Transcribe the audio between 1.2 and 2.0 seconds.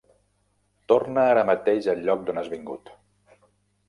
ara mateix